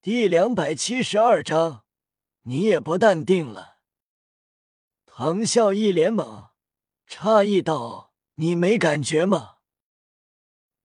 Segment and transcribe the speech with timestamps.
[0.00, 1.84] 第两百七十二章，
[2.42, 3.78] 你也不淡定了。
[5.04, 6.50] 唐啸一脸懵，
[7.08, 9.56] 诧异道：“你没感觉吗？”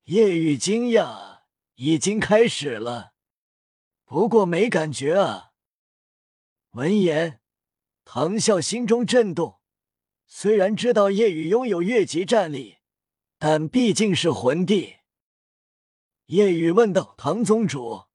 [0.05, 1.41] 叶雨惊讶
[1.77, 3.13] ：“已经开始了，
[4.03, 5.51] 不过没感觉啊。”
[6.73, 7.39] 闻言，
[8.03, 9.59] 唐啸心中震动。
[10.25, 12.79] 虽然知道叶雨拥有越级战力，
[13.37, 14.95] 但毕竟是魂帝。
[16.25, 18.05] 叶雨问道：“唐宗主。”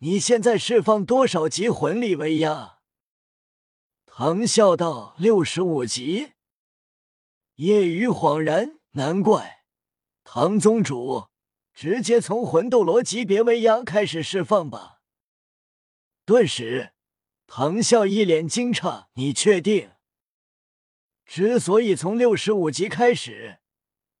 [0.00, 2.78] 你现在释放多少级魂力威压？
[4.06, 6.34] 唐笑道：“六十五级。”
[7.56, 9.64] 叶雨恍然，难怪
[10.22, 11.26] 唐宗主
[11.74, 15.00] 直接从魂斗罗级别威压开始释放吧。
[16.24, 16.92] 顿时，
[17.48, 19.90] 唐笑一脸惊诧：“你确定？”
[21.26, 23.58] 之所以从六十五级开始，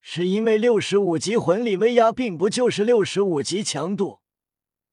[0.00, 4.22] 是因为六十五级魂力威压并不就是六十五级强度。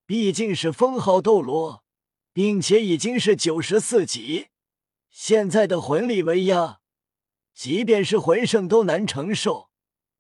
[0.06, 1.84] 毕竟是封号斗罗，
[2.32, 4.50] 并且已经是九十四级，
[5.10, 6.80] 现在的魂力威压，
[7.54, 9.72] 即便是魂圣都难承受。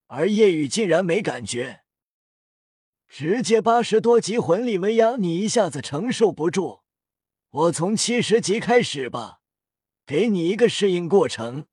[0.07, 1.83] 而叶雨竟然没感觉，
[3.07, 6.81] 直接八十多级魂力威压，你一下子承受不住。
[7.49, 9.41] 我从七十级开始吧，
[10.05, 11.67] 给你一个适应过程。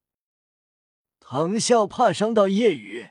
[1.19, 3.11] 唐啸怕伤到叶雨，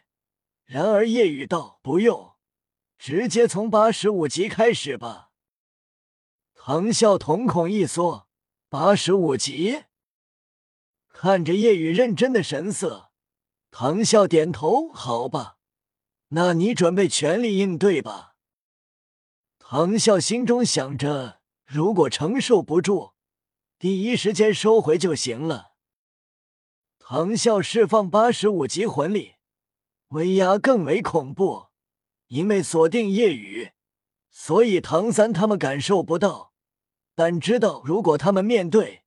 [0.65, 2.30] 然而叶雨道不用。
[3.01, 5.31] 直接从八十五级开始吧。
[6.53, 8.27] 唐啸瞳孔一缩，
[8.69, 9.85] 八十五级。
[11.07, 13.09] 看着叶雨认真的神色，
[13.71, 15.57] 唐啸点头：“好吧，
[16.27, 18.35] 那你准备全力应对吧。”
[19.57, 23.13] 唐啸心中想着，如果承受不住，
[23.79, 25.71] 第一时间收回就行了。
[26.99, 29.37] 唐啸释放八十五级魂力，
[30.09, 31.70] 威压更为恐怖。
[32.31, 33.71] 因为锁定夜雨，
[34.29, 36.53] 所以唐三他们感受不到，
[37.13, 39.03] 但知道如果他们面对，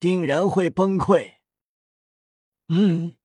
[0.00, 1.34] 定然会崩溃。
[2.68, 3.16] 嗯，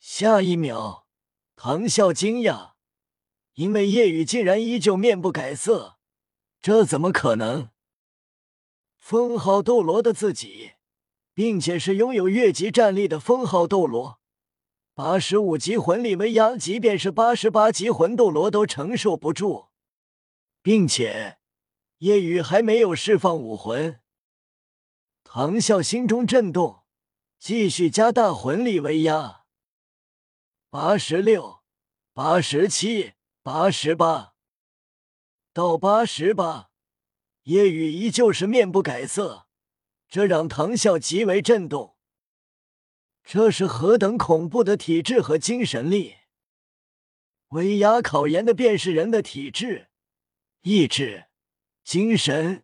[0.00, 1.06] 下一秒，
[1.54, 2.72] 唐啸惊讶，
[3.54, 5.98] 因为夜雨竟然依旧面不改色，
[6.60, 7.70] 这怎么可能？
[8.96, 10.72] 封号斗罗的自己，
[11.32, 14.18] 并且是拥有越级战力的封号斗罗。
[14.96, 19.66] 八十五级魂力威压，即便是八十八级魂斗罗都承受不住，
[20.62, 21.36] 并且
[21.98, 24.00] 夜雨还没有释放武魂。
[25.22, 26.84] 唐啸心中震动，
[27.38, 29.44] 继续加大魂力威压。
[30.70, 31.58] 八十六、
[32.14, 34.32] 八十七、八十八，
[35.52, 36.70] 到八十八，
[37.42, 39.46] 夜雨依旧是面不改色，
[40.08, 41.95] 这让唐啸极为震动。
[43.28, 46.14] 这是何等恐怖的体质和精神力！
[47.48, 49.88] 威压考验的便是人的体质、
[50.62, 51.24] 意志、
[51.82, 52.62] 精神，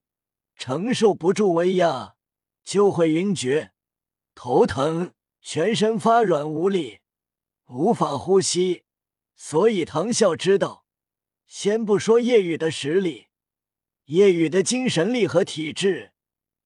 [0.55, 2.15] 承受不住威压
[2.63, 3.73] 就会晕厥、
[4.37, 7.01] 头疼、全身发软无力、
[7.67, 8.85] 无法呼吸。
[9.35, 10.87] 所以唐啸知道，
[11.45, 13.27] 先不说叶雨的实力，
[14.05, 16.13] 叶雨的精神力和体质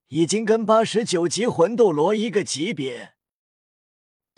[0.09, 3.16] 已经跟八十九级魂斗罗一个级别。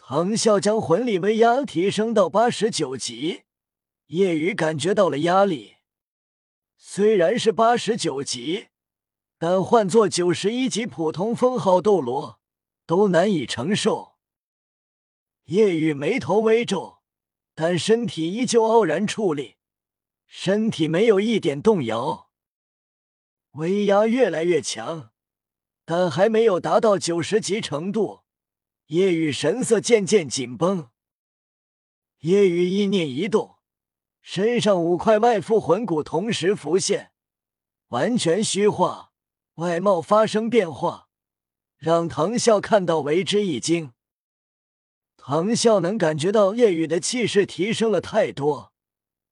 [0.10, 3.44] 唐啸将魂力威压提升到八十九级，
[4.08, 5.76] 叶雨感觉到了压力。
[6.78, 8.70] 虽然是八十九级，
[9.38, 12.40] 但换做九十一级普通封号斗罗
[12.88, 14.14] 都难以承受。
[15.44, 17.04] 叶雨眉头微皱，
[17.54, 19.58] 但身体依旧傲然矗立，
[20.26, 22.32] 身体没有一点动摇。
[23.52, 25.12] 威压越来越强，
[25.86, 28.22] 但还没有达到九十级程度。
[28.90, 30.90] 夜雨神色渐渐紧绷，
[32.22, 33.58] 夜雨意念一动，
[34.20, 37.12] 身上五块外附魂骨同时浮现，
[37.90, 39.12] 完全虚化，
[39.56, 41.08] 外貌发生变化，
[41.78, 43.94] 让唐啸看到为之一惊。
[45.18, 48.74] 唐啸能感觉到夜雨的气势提升了太多，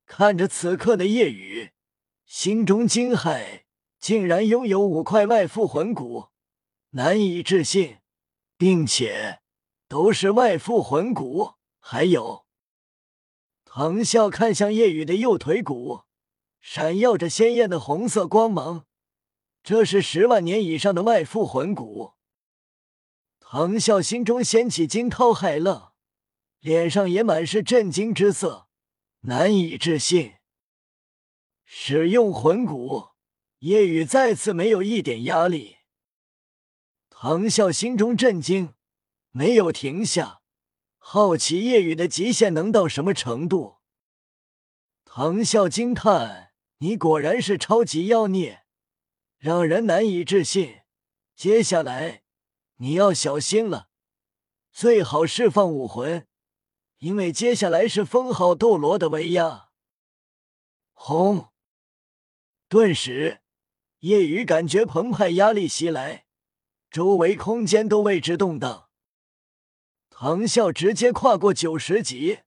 [0.05, 1.71] 看着此刻的夜雨，
[2.27, 3.63] 心中惊骇，
[3.97, 6.27] 竟然拥有五块外附魂骨，
[6.91, 7.97] 难以置信，
[8.55, 9.39] 并且。
[9.87, 12.45] 都是外附魂骨，还有
[13.63, 16.03] 唐啸看向叶雨的右腿骨，
[16.59, 18.85] 闪耀着鲜艳的红色光芒。
[19.63, 22.13] 这是十万年以上的外附魂骨。
[23.39, 25.93] 唐啸心中掀起惊涛骇浪，
[26.59, 28.67] 脸上也满是震惊之色，
[29.21, 30.35] 难以置信。
[31.63, 33.09] 使用魂骨，
[33.59, 35.77] 叶雨再次没有一点压力。
[37.09, 38.73] 唐啸心中震惊。
[39.37, 40.41] 没有停下，
[40.97, 43.77] 好奇夜雨的极限能到什么程度？
[45.05, 48.63] 唐啸惊叹：“你果然是超级妖孽，
[49.37, 50.79] 让人难以置信。
[51.35, 52.23] 接下来
[52.77, 53.89] 你要小心了，
[54.71, 56.25] 最好释放武魂，
[56.97, 59.69] 因为接下来是封号斗罗的威压。
[60.93, 61.49] 轰！
[62.67, 63.41] 顿时，
[63.99, 66.25] 夜雨感觉澎湃压力袭来，
[66.89, 68.86] 周围空间都为之动荡。
[70.19, 72.39] 唐啸直接跨过九十级，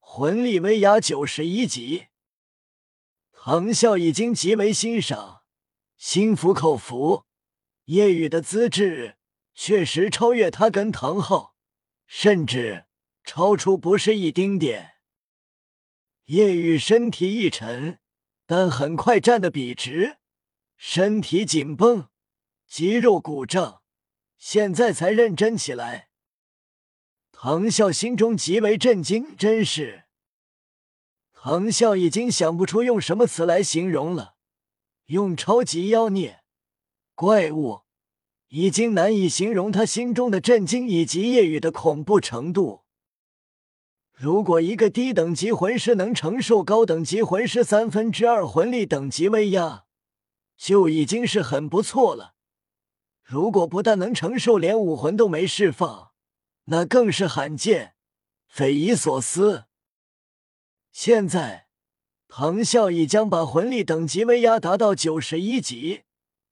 [0.00, 2.08] 魂力威压九十一级。
[3.30, 5.42] 唐啸已经极为欣赏，
[5.96, 7.26] 心服口服。
[7.84, 9.16] 夜雨的资质
[9.54, 11.54] 确实超越他跟唐昊，
[12.08, 12.86] 甚至
[13.22, 14.94] 超出不是一丁点。
[16.24, 18.00] 夜雨身体一沉，
[18.44, 20.16] 但很快站得笔直，
[20.76, 22.08] 身体紧绷，
[22.66, 23.82] 肌肉鼓胀，
[24.36, 26.08] 现在才认真起来。
[27.44, 30.04] 唐啸心中极为震惊，真是……
[31.34, 34.36] 唐啸已经想不出用什么词来形容了，
[35.08, 36.40] 用超级妖孽、
[37.14, 37.82] 怪物，
[38.48, 42.84] 已经难以形容他心中的震惊以及夜雨的恐怖程度。
[44.14, 49.84] 如果一个低等级魂师能承受高等级魂师三分之二魂力等级威压，
[50.56, 52.32] 就已经是很不错了。
[53.22, 56.13] 如果不但能承受，连武魂都没释放。
[56.66, 57.94] 那更是罕见，
[58.46, 59.64] 匪夷所思。
[60.90, 61.68] 现在，
[62.28, 66.04] 唐啸已将把魂力等级威压达到九十一级，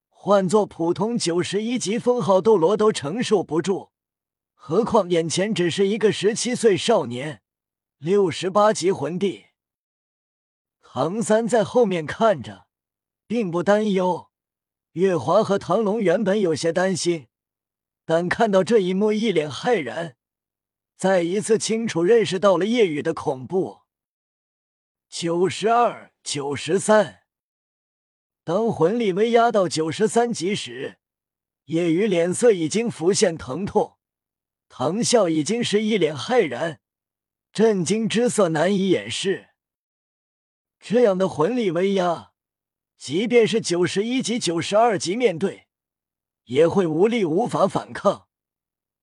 [0.08, 3.90] 换做普通九十一级封号斗罗都承受不住，
[4.54, 7.42] 何况眼前只是一个十七岁少年，
[7.98, 9.46] 六十八级魂帝。
[10.80, 12.66] 唐三在后面看着，
[13.26, 14.28] 并不担忧。
[14.92, 17.28] 月华和唐龙原本有些担心。
[18.14, 20.16] 但看到这一幕，一脸骇然，
[20.98, 23.84] 再一次清楚认识到了夜雨的恐怖。
[25.08, 27.22] 九十二、九十三，
[28.44, 30.98] 当魂力威压到九十三级时，
[31.64, 33.96] 夜雨脸色已经浮现疼痛，
[34.68, 36.82] 唐啸已经是一脸骇然，
[37.50, 39.54] 震惊之色难以掩饰。
[40.78, 42.32] 这样的魂力威压，
[42.98, 45.68] 即便是九十一级、九十二级面对。
[46.44, 48.26] 也会无力无法反抗，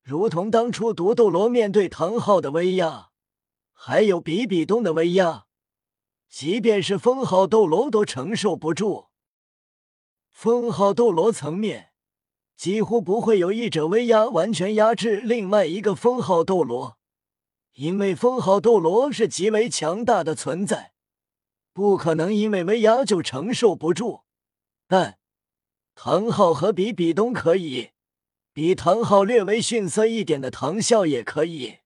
[0.01, 3.09] 如同当初独斗罗面对唐昊的威压，
[3.71, 5.45] 还有比比东的威压，
[6.27, 9.07] 即便是封号斗罗都承受不住。
[10.30, 11.91] 封号斗罗层面，
[12.56, 16.97] 几乎不会有一者威压完全压制另外一个封号斗罗，
[17.74, 20.94] 因为封号斗罗是极为强大的存在，
[21.74, 24.21] 不可能因为威压就承受不住。
[24.88, 25.19] 但
[26.01, 27.90] 唐昊和比比东可以，
[28.54, 31.80] 比唐昊略微逊色一点的唐啸也可以。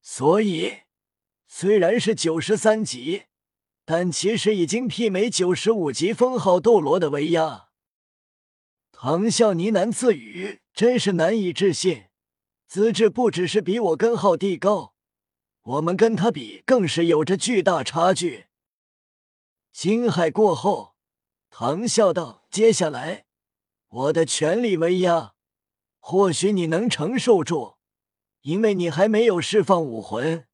[0.00, 0.82] 所以，
[1.48, 3.24] 虽然是九十三级，
[3.84, 7.70] 但其实已经媲美九十五级封号斗罗的威压。
[8.92, 12.04] 唐啸呢喃自语：“真是难以置信，
[12.68, 14.94] 资质不只是比我跟昊帝高，
[15.62, 18.46] 我们跟他比更是有着巨大差距。”
[19.74, 20.94] 惊骇过后。
[21.56, 23.24] 唐笑道：“接下来，
[23.88, 25.34] 我的全力威压，
[25.98, 27.78] 或许你能承受住，
[28.42, 30.46] 因为你还没有释放武魂。”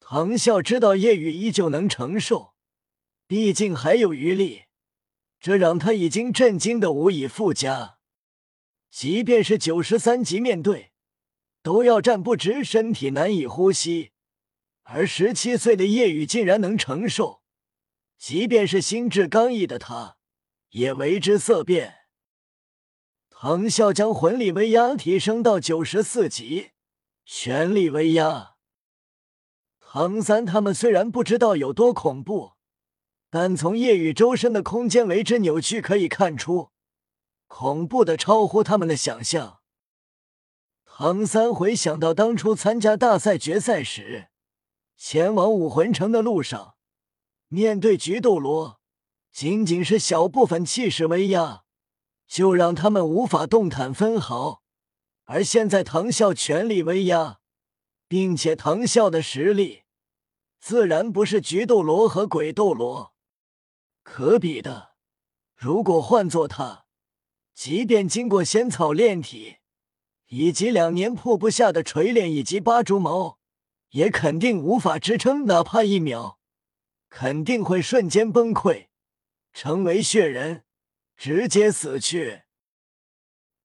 [0.00, 2.54] 唐笑知道叶雨依旧能承受，
[3.28, 4.64] 毕竟还有余力，
[5.38, 7.98] 这让他已经震惊的无以复加。
[8.90, 10.90] 即便是九十三级面对，
[11.62, 14.10] 都要站不直，身体难以呼吸，
[14.82, 17.40] 而十七岁的叶雨竟然能承受。
[18.18, 20.16] 即便是心智刚毅的他，
[20.72, 22.00] 也为之色变。
[23.30, 26.72] 唐啸将魂力威压提升到九十四级，
[27.24, 28.56] 全力威压。
[29.80, 32.52] 唐三他们虽然不知道有多恐怖，
[33.30, 36.70] 但从夜雨周身的空间为之扭曲可以看出，
[37.46, 39.60] 恐怖的超乎他们的想象。
[40.84, 44.28] 唐三回想到当初参加大赛决赛时，
[44.96, 46.76] 前往武魂城的路上。
[47.48, 48.80] 面对菊斗罗，
[49.32, 51.64] 仅仅是小部分气势威压，
[52.28, 54.62] 就让他们无法动弹分毫。
[55.24, 57.40] 而现在唐啸全力威压，
[58.06, 59.84] 并且唐啸的实力，
[60.60, 63.14] 自然不是菊斗罗和鬼斗罗
[64.02, 64.90] 可比的。
[65.56, 66.84] 如果换做他，
[67.54, 69.56] 即便经过仙草炼体，
[70.28, 73.38] 以及两年瀑布下的锤炼以及八蛛矛，
[73.90, 76.38] 也肯定无法支撑哪怕一秒。
[77.08, 78.88] 肯定会瞬间崩溃，
[79.52, 80.64] 成为血人，
[81.16, 82.42] 直接死去。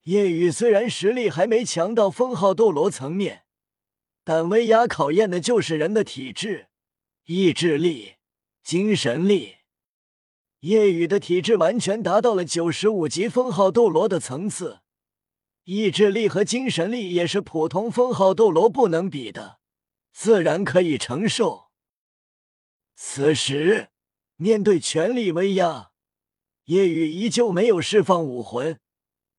[0.03, 3.43] 夜雨虽然实力还没强到封号斗罗层面，
[4.23, 6.67] 但威压考验的就是人的体质、
[7.25, 8.15] 意志力、
[8.63, 9.55] 精神力。
[10.61, 14.79] 夜雨的体质完全达到了九十五级封号斗罗的层次，
[15.65, 19.59] 意志力和精神力也是普通封号斗罗不能比的，
[20.13, 21.67] 自然可以承受。
[22.95, 23.89] 此时，
[24.37, 25.89] 面对全力威压，
[26.65, 28.79] 夜雨依旧没有释放武魂，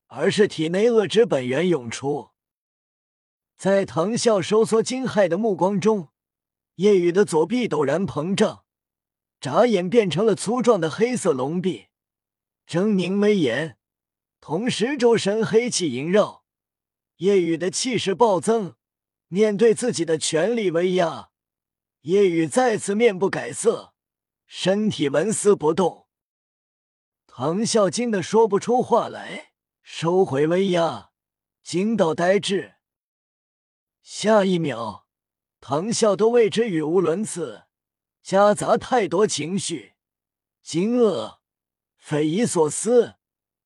[0.07, 2.31] 而是体内恶之本源涌出。
[3.57, 6.09] 在唐啸收缩惊骇的目光中，
[6.75, 8.65] 夜雨的左臂陡然膨胀。
[9.39, 11.87] 眨眼变成了粗壮的黑色龙臂，
[12.67, 13.77] 狰狞威严，
[14.41, 16.43] 同时周身黑气萦绕，
[17.17, 18.75] 夜雨的气势暴增。
[19.29, 21.29] 面对自己的全力威压，
[22.01, 23.93] 夜雨再次面不改色，
[24.51, 26.07] 身体纹丝不动。
[27.27, 29.51] 唐啸惊得说不出话来，
[29.83, 31.11] 收回威压，
[31.61, 32.73] 惊到呆滞。
[34.01, 35.05] 下一秒，
[35.61, 37.65] 唐啸都为之语无伦次。
[38.23, 39.93] 夹杂太多情绪，
[40.63, 41.37] 惊愕、
[41.95, 43.17] 匪夷所思，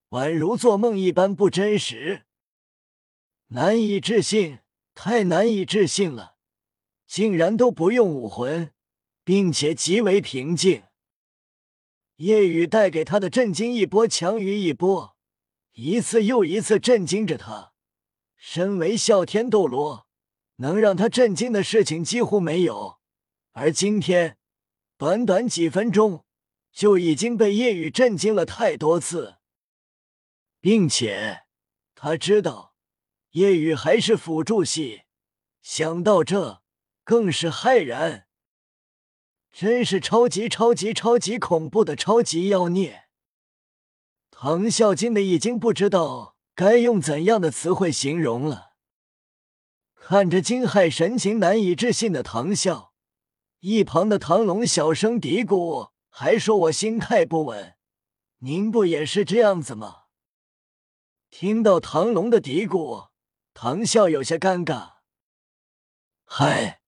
[0.09, 2.25] 宛如做梦一般不真实，
[3.47, 4.59] 难以置信，
[4.93, 6.35] 太难以置信了！
[7.07, 8.72] 竟然都不用武魂，
[9.23, 10.83] 并且极为平静。
[12.17, 15.17] 夜雨带给他的震惊一波强于一波，
[15.73, 17.73] 一次又一次震惊着他。
[18.35, 20.07] 身为啸天斗罗，
[20.57, 22.99] 能让他震惊的事情几乎没有，
[23.53, 24.37] 而今天。
[24.95, 26.23] 短短几分钟，
[26.71, 29.37] 就已经被夜雨震惊了太多次，
[30.61, 31.41] 并且
[31.95, 32.75] 他知道
[33.31, 35.01] 夜雨还是辅助系，
[35.61, 36.61] 想到这
[37.03, 38.27] 更是骇然。
[39.53, 43.03] 真是超级超级超级恐怖的超级妖孽！
[44.31, 48.71] 唐啸惊的已经不知道该用怎样的词汇形容了。
[49.93, 52.89] 看着惊骇神情难以置信的唐啸。
[53.59, 57.75] 一旁的唐龙小声嘀咕，还说我心态不稳。
[58.39, 60.05] 您不也是这样子吗？
[61.29, 63.09] 听到唐龙的嘀咕，
[63.53, 64.95] 唐啸有些尴尬。
[66.25, 66.81] 嗨，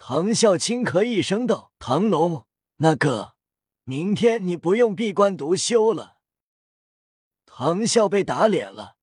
[0.00, 3.34] 唐啸轻咳一声道：“唐龙，那个，
[3.82, 6.18] 明天你不用闭关独修了。”
[7.44, 8.96] 唐啸被打脸了，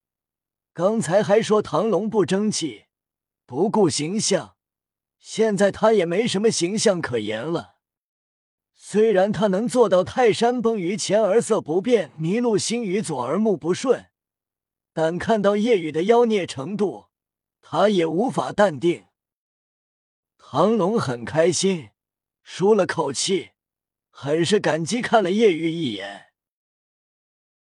[0.73, 2.85] 刚才还说唐龙不争气，
[3.45, 4.55] 不顾形象。
[5.19, 7.75] 现在他也没什么形象可言了。
[8.73, 14.07] 虽然他能做到泰山崩于前而色不变，麋鹿心于左而目不顺，
[14.93, 17.07] 但看到夜雨的妖孽程度，
[17.61, 19.04] 他也无法淡定。
[20.57, 21.89] 唐龙很开心，
[22.41, 23.50] 舒了口气，
[24.09, 26.25] 很是感激看了叶玉一眼。